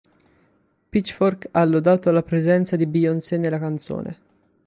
[0.89, 4.17] Pitchfork ha lodato la presenza di Beyoncé nella canzone.